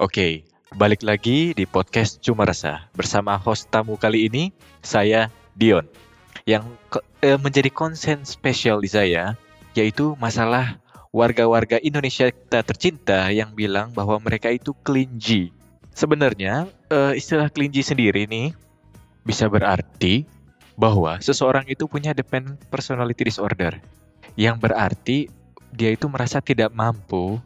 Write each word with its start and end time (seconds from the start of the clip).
Oke, 0.00 0.48
balik 0.80 1.04
lagi 1.04 1.52
di 1.52 1.68
podcast 1.68 2.24
Cuma 2.24 2.48
Rasa. 2.48 2.88
Bersama 2.96 3.36
host 3.36 3.68
tamu 3.68 4.00
kali 4.00 4.32
ini, 4.32 4.48
saya 4.80 5.28
Dion. 5.52 5.84
Yang 6.48 6.72
eh, 7.20 7.36
menjadi 7.36 7.68
konsen 7.68 8.24
spesial 8.24 8.80
di 8.80 8.88
saya, 8.88 9.36
yaitu 9.76 10.16
masalah 10.16 10.80
warga-warga 11.12 11.76
Indonesia 11.84 12.32
kita 12.32 12.64
tercinta 12.64 13.28
yang 13.28 13.52
bilang 13.52 13.92
bahwa 13.92 14.16
mereka 14.24 14.48
itu 14.48 14.72
kelinci. 14.80 15.52
Sebenarnya, 15.92 16.64
eh, 16.88 17.20
istilah 17.20 17.52
kelinci 17.52 17.84
sendiri 17.84 18.24
nih 18.24 18.56
bisa 19.28 19.52
berarti 19.52 20.24
bahwa 20.80 21.20
seseorang 21.20 21.68
itu 21.68 21.84
punya 21.84 22.16
dependent 22.16 22.56
personality 22.72 23.28
disorder. 23.28 23.76
Yang 24.32 24.56
berarti 24.64 25.18
dia 25.76 25.92
itu 25.92 26.08
merasa 26.08 26.40
tidak 26.40 26.72
mampu 26.72 27.36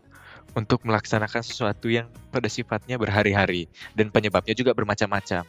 untuk 0.55 0.86
melaksanakan 0.86 1.43
sesuatu 1.43 1.91
yang 1.91 2.07
pada 2.30 2.46
sifatnya 2.46 2.95
berhari-hari 2.96 3.66
dan 3.93 4.09
penyebabnya 4.09 4.54
juga 4.54 4.71
bermacam-macam. 4.72 5.43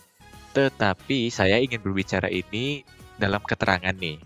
Tetapi 0.52 1.30
saya 1.30 1.62
ingin 1.62 1.80
berbicara 1.80 2.27
ini 2.27 2.82
dalam 3.22 3.41
keterangan 3.46 3.94
nih. 3.94 4.20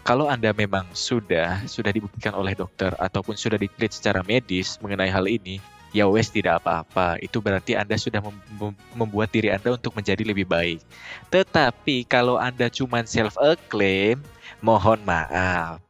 Kalau 0.00 0.32
Anda 0.32 0.56
memang 0.56 0.88
sudah 0.96 1.60
sudah 1.68 1.92
dibuktikan 1.92 2.32
oleh 2.32 2.56
dokter 2.56 2.94
ataupun 2.96 3.36
sudah 3.36 3.60
ditreat 3.60 3.92
secara 3.92 4.24
medis 4.24 4.80
mengenai 4.80 5.12
hal 5.12 5.28
ini, 5.28 5.60
ya 5.92 6.08
wes 6.08 6.32
tidak 6.32 6.64
apa-apa. 6.64 7.20
Itu 7.20 7.44
berarti 7.44 7.76
Anda 7.76 8.00
sudah 8.00 8.24
mem- 8.24 8.78
membuat 8.96 9.28
diri 9.28 9.52
Anda 9.52 9.76
untuk 9.76 9.92
menjadi 9.92 10.24
lebih 10.24 10.48
baik. 10.48 10.80
Tetapi 11.28 12.08
kalau 12.08 12.40
Anda 12.40 12.72
cuma 12.72 13.04
self 13.04 13.36
acclaim, 13.36 14.24
mohon 14.64 15.04
maaf. 15.04 15.84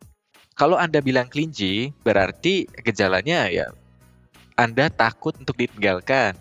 Kalau 0.58 0.76
Anda 0.76 1.00
bilang 1.00 1.30
kelinci, 1.30 1.94
berarti 2.04 2.68
gejalanya 2.84 3.48
ya 3.48 3.72
anda 4.60 4.92
takut 4.92 5.32
untuk 5.40 5.56
ditinggalkan. 5.56 6.36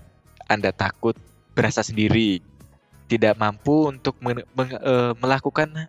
Anda 0.51 0.75
takut 0.75 1.15
berasa 1.55 1.79
sendiri. 1.79 2.43
Tidak 3.07 3.39
mampu 3.39 3.87
untuk 3.87 4.19
men- 4.19 4.43
eh, 4.43 5.13
melakukan 5.15 5.87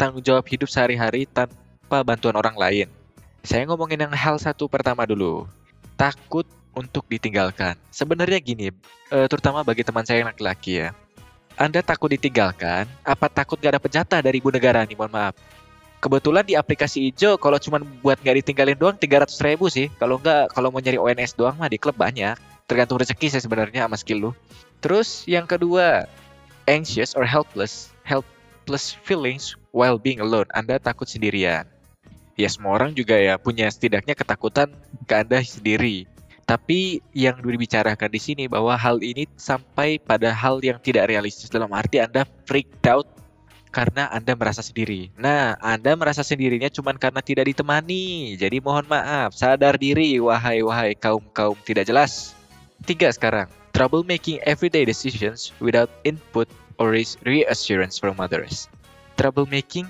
tanggung 0.00 0.24
jawab 0.24 0.48
hidup 0.48 0.72
sehari-hari 0.72 1.28
tanpa 1.28 2.00
bantuan 2.00 2.32
orang 2.32 2.56
lain. 2.56 2.88
Saya 3.44 3.68
ngomongin 3.68 4.08
yang 4.08 4.12
hal 4.16 4.40
satu 4.40 4.72
pertama 4.72 5.04
dulu. 5.04 5.44
Takut 6.00 6.48
untuk 6.72 7.04
ditinggalkan. 7.12 7.76
Sebenarnya 7.92 8.40
gini, 8.40 8.72
eh, 9.12 9.26
terutama 9.28 9.60
bagi 9.60 9.84
teman 9.84 10.02
saya 10.08 10.24
yang 10.24 10.32
laki-laki 10.32 10.80
ya. 10.80 10.96
Anda 11.60 11.84
takut 11.84 12.08
ditinggalkan, 12.12 12.88
apa 13.04 13.26
takut 13.28 13.60
gak 13.60 13.80
dapat 13.80 13.90
jatah 13.92 14.20
dari 14.20 14.40
ibu 14.40 14.48
negara 14.48 14.84
nih, 14.84 14.96
mohon 14.96 15.12
maaf. 15.12 15.36
Kebetulan 16.06 16.46
di 16.46 16.54
aplikasi 16.54 17.10
hijau 17.10 17.34
kalau 17.34 17.58
cuma 17.58 17.82
buat 17.82 18.14
nggak 18.22 18.38
ditinggalin 18.38 18.78
doang 18.78 18.94
300 18.94 19.26
ribu 19.42 19.66
sih. 19.66 19.90
Kalau 19.98 20.22
nggak, 20.22 20.54
kalau 20.54 20.70
mau 20.70 20.78
nyari 20.78 21.02
ONS 21.02 21.34
doang 21.34 21.58
mah 21.58 21.66
di 21.66 21.82
klub 21.82 21.98
banyak. 21.98 22.38
Tergantung 22.70 23.02
rezeki 23.02 23.26
sih 23.26 23.42
sebenarnya 23.42 23.90
sama 23.90 23.98
skill 23.98 24.30
lu. 24.30 24.30
Terus 24.78 25.26
yang 25.26 25.50
kedua, 25.50 26.06
anxious 26.70 27.18
or 27.18 27.26
helpless. 27.26 27.90
Helpless 28.06 28.94
feelings 29.02 29.58
while 29.74 29.98
being 29.98 30.22
alone. 30.22 30.46
Anda 30.54 30.78
takut 30.78 31.10
sendirian. 31.10 31.66
Ya 32.38 32.46
semua 32.54 32.78
orang 32.78 32.94
juga 32.94 33.18
ya 33.18 33.34
punya 33.34 33.66
setidaknya 33.66 34.14
ketakutan 34.14 34.70
ke 35.10 35.14
Anda 35.18 35.42
sendiri. 35.42 36.06
Tapi 36.46 37.02
yang 37.18 37.42
dibicarakan 37.42 38.14
di 38.14 38.22
sini 38.22 38.46
bahwa 38.46 38.78
hal 38.78 39.02
ini 39.02 39.26
sampai 39.34 39.98
pada 39.98 40.30
hal 40.30 40.62
yang 40.62 40.78
tidak 40.78 41.10
realistis 41.10 41.50
dalam 41.50 41.74
arti 41.74 41.98
Anda 41.98 42.22
freaked 42.46 42.86
out 42.86 43.10
karena 43.76 44.08
Anda 44.08 44.32
merasa 44.32 44.64
sendiri. 44.64 45.12
Nah, 45.20 45.52
Anda 45.60 45.92
merasa 45.92 46.24
sendirinya 46.24 46.72
cuma 46.72 46.96
karena 46.96 47.20
tidak 47.20 47.52
ditemani. 47.52 48.32
Jadi 48.40 48.56
mohon 48.64 48.88
maaf, 48.88 49.36
sadar 49.36 49.76
diri 49.76 50.16
wahai-wahai 50.16 50.96
kaum-kaum 50.96 51.60
tidak 51.60 51.84
jelas. 51.84 52.32
Tiga 52.88 53.12
sekarang, 53.12 53.52
trouble 53.76 54.00
making 54.00 54.40
everyday 54.48 54.88
decisions 54.88 55.52
without 55.60 55.92
input 56.08 56.48
or 56.80 56.96
re- 56.96 57.20
reassurance 57.28 58.00
from 58.00 58.16
others. 58.16 58.72
Trouble 59.20 59.44
making 59.44 59.84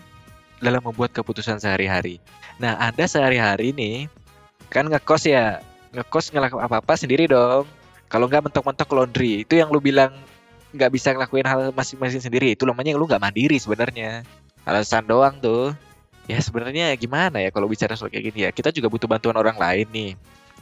dalam 0.59 0.83
membuat 0.83 1.15
keputusan 1.15 1.62
sehari-hari. 1.62 2.19
Nah, 2.59 2.75
Anda 2.82 3.06
sehari-hari 3.06 3.71
nih 3.71 4.11
kan 4.66 4.91
ngekos 4.91 5.31
ya, 5.31 5.62
ngekos 5.94 6.34
ngelakuin 6.34 6.66
apa-apa 6.66 6.99
sendiri 6.99 7.31
dong. 7.31 7.71
Kalau 8.11 8.27
nggak 8.27 8.50
mentok-mentok 8.50 8.91
laundry, 8.91 9.47
itu 9.47 9.62
yang 9.62 9.71
lu 9.71 9.78
bilang 9.78 10.11
nggak 10.76 10.92
bisa 10.92 11.10
ngelakuin 11.16 11.47
hal 11.48 11.60
masing-masing 11.72 12.20
sendiri. 12.20 12.53
Itu 12.53 12.69
namanya 12.69 12.94
lu 12.94 13.09
nggak 13.09 13.20
mandiri 13.20 13.56
sebenarnya. 13.56 14.22
Alasan 14.69 15.09
doang 15.09 15.41
tuh. 15.41 15.72
Ya 16.26 16.42
sebenarnya 16.42 16.91
gimana 16.98 17.38
ya 17.38 17.54
kalau 17.54 17.70
bicara 17.70 17.94
soal 17.94 18.12
kayak 18.12 18.34
gini 18.34 18.41
ya? 18.47 18.50
Kita 18.53 18.70
juga 18.75 18.92
butuh 18.92 19.09
bantuan 19.09 19.34
orang 19.38 19.56
lain 19.56 19.87
nih. 19.91 20.12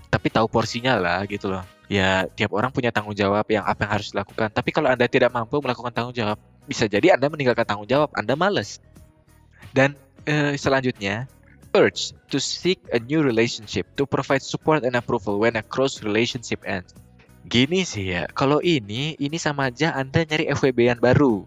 Tapi 0.09 0.31
tahu 0.31 0.47
porsinya 0.47 0.95
lah 0.95 1.27
gitu 1.27 1.51
loh. 1.51 1.65
Ya 1.91 2.31
tiap 2.33 2.55
orang 2.55 2.71
punya 2.71 2.95
tanggung 2.95 3.17
jawab 3.17 3.45
yang 3.51 3.67
apa 3.67 3.85
yang 3.85 3.93
harus 3.99 4.09
dilakukan. 4.15 4.49
Tapi 4.55 4.71
kalau 4.71 4.89
anda 4.89 5.11
tidak 5.11 5.35
mampu 5.35 5.59
melakukan 5.59 5.93
tanggung 5.93 6.17
jawab 6.17 6.39
bisa 6.65 6.89
jadi 6.89 7.17
anda 7.19 7.29
meninggalkan 7.29 7.65
tanggung 7.67 7.89
jawab 7.89 8.13
anda 8.15 8.39
males. 8.39 8.81
Dan 9.75 9.99
eh, 10.25 10.55
selanjutnya 10.57 11.29
urge 11.75 12.15
to 12.31 12.39
seek 12.39 12.79
a 12.95 13.03
new 13.03 13.21
relationship 13.21 13.85
to 13.99 14.07
provide 14.07 14.41
support 14.41 14.87
and 14.87 14.95
approval 14.95 15.43
when 15.43 15.59
a 15.59 15.65
close 15.67 16.01
relationship 16.07 16.63
ends 16.63 16.95
Gini 17.45 17.85
sih 17.85 18.09
ya, 18.09 18.25
kalau 18.33 18.65
ini, 18.65 19.21
ini 19.21 19.37
sama 19.37 19.69
aja 19.69 19.93
Anda 19.93 20.25
nyari 20.25 20.49
FWB-an 20.49 20.97
baru, 20.97 21.45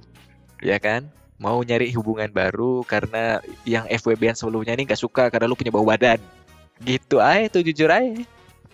ya 0.62 0.78
kan? 0.78 1.09
Mau 1.41 1.58
nyari 1.66 1.90
hubungan 1.97 2.30
baru 2.30 2.85
karena 2.85 3.41
yang 3.66 3.90
FWB-an 3.90 4.38
sebelumnya 4.38 4.78
ini 4.78 4.85
nggak 4.85 5.02
suka 5.02 5.34
karena 5.34 5.50
lu 5.50 5.58
punya 5.58 5.74
bau 5.74 5.85
badan. 5.85 6.22
Gitu 6.85 7.18
aja 7.18 7.50
tuh 7.50 7.66
jujur 7.66 7.90
aja. 7.90 8.13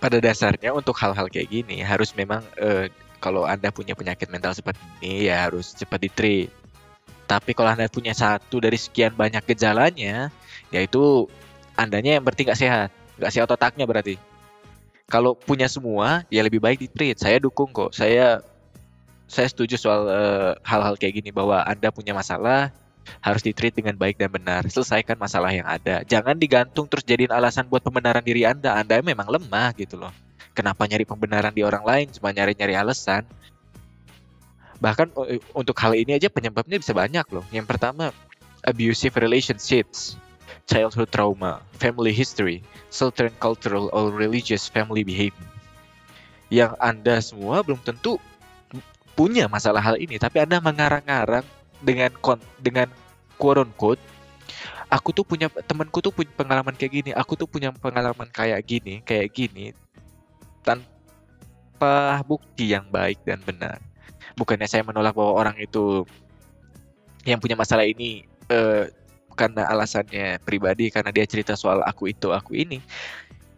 Pada 0.04 0.20
dasarnya 0.20 0.76
untuk 0.76 1.00
hal-hal 1.00 1.32
kayak 1.32 1.48
gini 1.48 1.80
harus 1.80 2.12
memang 2.12 2.44
eh, 2.60 2.92
kalau 3.24 3.48
Anda 3.48 3.72
punya 3.72 3.96
penyakit 3.96 4.28
mental 4.28 4.52
seperti 4.52 4.84
ini 5.00 5.32
ya 5.32 5.48
harus 5.48 5.72
cepat 5.72 6.04
ditreat. 6.04 6.52
Tapi 7.24 7.56
kalau 7.56 7.72
Anda 7.72 7.88
punya 7.88 8.12
satu 8.12 8.60
dari 8.60 8.76
sekian 8.76 9.16
banyak 9.16 9.48
gejalanya, 9.48 10.28
yaitu 10.76 11.32
Andanya 11.80 12.20
yang 12.20 12.24
berarti 12.28 12.44
nggak 12.46 12.60
sehat, 12.60 12.90
nggak 13.18 13.32
sehat 13.32 13.50
otaknya 13.50 13.88
berarti 13.88 14.20
kalau 15.14 15.38
punya 15.38 15.70
semua 15.70 16.26
ya 16.34 16.42
lebih 16.42 16.58
baik 16.58 16.82
di 16.82 16.90
treat 16.90 17.22
saya 17.22 17.38
dukung 17.38 17.70
kok. 17.70 17.94
Saya 17.94 18.42
saya 19.30 19.46
setuju 19.46 19.78
soal 19.78 20.10
eh, 20.10 20.52
hal-hal 20.66 20.98
kayak 20.98 21.22
gini 21.22 21.30
bahwa 21.30 21.62
anda 21.62 21.94
punya 21.94 22.18
masalah 22.18 22.74
harus 23.22 23.46
di 23.46 23.54
treat 23.54 23.78
dengan 23.78 23.94
baik 23.94 24.18
dan 24.18 24.34
benar. 24.34 24.66
Selesaikan 24.66 25.22
masalah 25.22 25.54
yang 25.54 25.70
ada. 25.70 26.02
Jangan 26.02 26.34
digantung 26.34 26.90
terus 26.90 27.06
jadiin 27.06 27.30
alasan 27.30 27.70
buat 27.70 27.86
pembenaran 27.86 28.26
diri 28.26 28.42
anda. 28.42 28.74
Anda 28.74 29.06
memang 29.06 29.30
lemah 29.30 29.78
gitu 29.78 30.02
loh. 30.02 30.10
Kenapa 30.58 30.90
nyari 30.90 31.06
pembenaran 31.06 31.54
di 31.54 31.62
orang 31.62 31.86
lain? 31.86 32.10
Cuma 32.10 32.34
nyari-nyari 32.34 32.74
alasan. 32.74 33.22
Bahkan 34.82 35.14
eh, 35.30 35.46
untuk 35.54 35.78
hal 35.78 35.94
ini 35.94 36.18
aja 36.18 36.34
penyebabnya 36.34 36.82
bisa 36.82 36.98
banyak 36.98 37.30
loh. 37.30 37.46
Yang 37.54 37.70
pertama 37.70 38.10
abusive 38.66 39.14
relationships 39.22 40.18
childhood 40.70 41.10
trauma, 41.10 41.62
family 41.78 42.16
history, 42.16 42.64
certain 42.90 43.32
cultural 43.42 43.90
or 43.94 44.14
religious 44.14 44.70
family 44.70 45.02
behavior. 45.06 45.50
Yang 46.54 46.74
Anda 46.78 47.16
semua 47.20 47.66
belum 47.66 47.82
tentu 47.82 48.22
punya 49.14 49.46
masalah 49.50 49.82
hal 49.82 49.96
ini, 49.98 50.18
tapi 50.18 50.42
Anda 50.42 50.62
mengarang-arang 50.62 51.46
dengan 51.84 52.12
kon 52.22 52.40
dengan 52.62 52.88
quote 53.36 53.62
unquote 53.62 54.02
aku 54.94 55.10
tuh 55.10 55.26
punya 55.26 55.50
temanku 55.66 56.00
tuh 56.06 56.14
punya 56.14 56.30
pengalaman 56.38 56.78
kayak 56.78 56.94
gini, 57.02 57.12
aku 57.18 57.34
tuh 57.34 57.50
punya 57.50 57.74
pengalaman 57.74 58.30
kayak 58.30 58.62
gini, 58.62 59.02
kayak 59.02 59.34
gini 59.34 59.74
tanpa 60.62 62.22
bukti 62.22 62.72
yang 62.78 62.86
baik 62.94 63.18
dan 63.26 63.42
benar. 63.42 63.82
Bukannya 64.38 64.70
saya 64.70 64.86
menolak 64.86 65.18
bahwa 65.18 65.34
orang 65.34 65.58
itu 65.58 66.06
yang 67.26 67.42
punya 67.42 67.58
masalah 67.58 67.90
ini 67.90 68.30
eh, 68.54 68.94
karena 69.34 69.68
alasannya 69.68 70.40
pribadi 70.42 70.94
karena 70.94 71.10
dia 71.10 71.26
cerita 71.28 71.58
soal 71.58 71.82
aku 71.84 72.10
itu 72.10 72.32
aku 72.32 72.56
ini. 72.56 72.80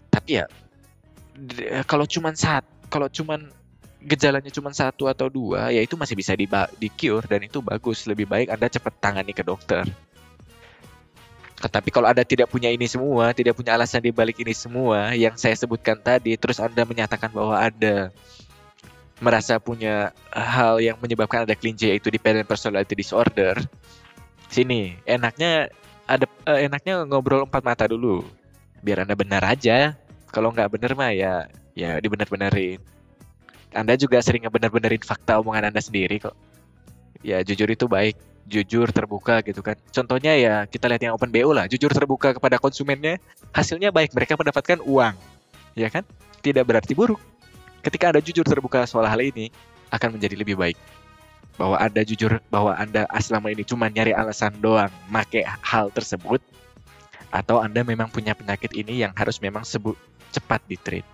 Tapi 0.09 0.41
ya 0.41 0.45
kalau 1.85 2.07
cuman 2.07 2.33
saat 2.33 2.63
kalau 2.87 3.11
cuman 3.11 3.51
gejalanya 4.05 4.53
cuma 4.53 4.69
satu 4.71 5.09
atau 5.09 5.27
dua 5.27 5.73
ya 5.73 5.81
itu 5.81 5.97
masih 5.97 6.13
bisa 6.13 6.37
di, 6.37 6.47
di 6.79 6.89
cure 6.89 7.27
dan 7.27 7.43
itu 7.43 7.59
bagus. 7.59 8.07
Lebih 8.07 8.25
baik 8.25 8.47
anda 8.49 8.71
cepat 8.71 8.93
tangani 8.97 9.35
ke 9.35 9.43
dokter. 9.43 9.83
Tetapi 11.55 11.89
kalau 11.89 12.11
anda 12.11 12.21
tidak 12.27 12.51
punya 12.51 12.69
ini 12.71 12.87
semua 12.87 13.31
tidak 13.31 13.55
punya 13.55 13.75
alasan 13.75 14.03
di 14.03 14.11
balik 14.11 14.39
ini 14.39 14.51
semua 14.51 15.15
yang 15.15 15.35
saya 15.35 15.55
sebutkan 15.55 15.99
tadi 15.99 16.35
terus 16.35 16.59
anda 16.59 16.83
menyatakan 16.83 17.31
bahwa 17.31 17.55
anda 17.55 18.11
merasa 19.23 19.55
punya 19.63 20.11
hal 20.35 20.83
yang 20.83 20.99
menyebabkan 20.99 21.47
ada 21.47 21.55
kelinci 21.55 21.87
yaitu 21.87 22.11
dependent 22.11 22.47
personality 22.47 22.99
disorder 22.99 23.55
sini 24.55 24.95
enaknya 25.03 25.67
ada 26.07 26.25
eh, 26.47 26.71
enaknya 26.71 27.03
ngobrol 27.03 27.43
empat 27.43 27.61
mata 27.65 27.85
dulu. 27.91 28.23
Biar 28.79 29.03
anda 29.03 29.19
benar 29.19 29.43
aja. 29.43 29.99
Kalau 30.31 30.51
nggak 30.55 30.71
bener 30.71 30.91
mah 30.95 31.11
ya 31.11 31.47
ya 31.75 31.99
dibener-benerin 31.99 32.79
anda 33.75 33.93
juga 33.99 34.23
sering 34.23 34.47
ngebener-benerin 34.47 35.03
fakta 35.03 35.43
omongan 35.43 35.69
anda 35.69 35.83
sendiri 35.83 36.23
kok. 36.23 36.33
Ya 37.19 37.43
jujur 37.43 37.67
itu 37.67 37.85
baik. 37.91 38.15
Jujur 38.47 38.87
terbuka 38.87 39.43
gitu 39.43 39.59
kan. 39.59 39.75
Contohnya 39.91 40.31
ya 40.39 40.53
kita 40.63 40.87
lihat 40.87 41.03
yang 41.03 41.13
open 41.19 41.27
BO 41.27 41.51
lah. 41.51 41.67
Jujur 41.67 41.91
terbuka 41.91 42.31
kepada 42.31 42.55
konsumennya 42.55 43.19
hasilnya 43.51 43.91
baik. 43.91 44.15
Mereka 44.15 44.39
mendapatkan 44.39 44.79
uang. 44.79 45.15
Ya 45.75 45.91
kan? 45.91 46.07
Tidak 46.39 46.63
berarti 46.63 46.95
buruk. 46.95 47.19
Ketika 47.83 48.15
Anda 48.15 48.23
jujur 48.23 48.47
terbuka 48.47 48.87
soal 48.87 49.05
hal 49.05 49.19
ini, 49.19 49.51
akan 49.91 50.17
menjadi 50.17 50.39
lebih 50.39 50.55
baik. 50.57 50.77
Bahwa 51.55 51.79
Anda 51.79 52.03
jujur 52.03 52.43
bahwa 52.51 52.75
Anda 52.75 53.07
selama 53.23 53.47
ini 53.51 53.63
cuma 53.63 53.87
nyari 53.87 54.11
alasan 54.11 54.59
doang 54.59 54.91
make 55.07 55.39
hal 55.43 55.87
tersebut, 55.89 56.43
atau 57.31 57.63
Anda 57.63 57.83
memang 57.83 58.11
punya 58.11 58.35
penyakit 58.35 58.75
ini 58.75 59.03
yang 59.03 59.15
harus 59.15 59.39
memang 59.39 59.63
sebut 59.63 59.95
cepat 60.35 60.63
di 60.67 60.75
treat. 60.75 61.07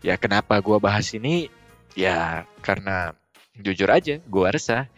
Ya 0.00 0.16
kenapa 0.16 0.56
gue 0.60 0.76
bahas 0.80 1.12
ini? 1.12 1.52
Ya 1.96 2.44
karena 2.64 3.16
jujur 3.56 3.88
aja 3.88 4.20
gue 4.20 4.46
resah 4.52 4.88